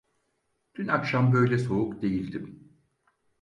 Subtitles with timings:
[0.75, 2.73] Dün akşam böyle soğuk değildim…